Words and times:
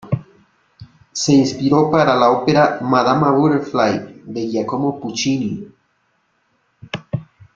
Se 1.13 1.31
inspiró 1.31 1.91
para 1.91 2.15
la 2.15 2.31
ópera 2.31 2.79
"Madama 2.81 3.29
Butterfly" 3.33 4.23
de 4.25 4.47
Giacomo 4.47 4.99
Puccini. 4.99 5.71